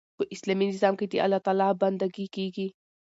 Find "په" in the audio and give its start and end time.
0.17-0.23